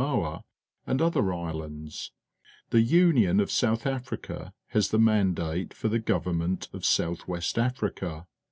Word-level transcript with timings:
aQa 0.00 0.42
and 0.86 1.02
other 1.02 1.34
islands; 1.34 2.12
the 2.70 2.78
Ljiion 2.78 3.42
of 3.42 3.50
South 3.50 3.84
Africa 3.84 4.54
has 4.68 4.90
the 4.90 4.98
mandate 5.00 5.74
for 5.74 5.88
the 5.88 5.98
govern 5.98 6.38
ment 6.38 6.68
of 6.72 6.84
South 6.84 7.26
west 7.26 7.58
Africa. 7.58 8.28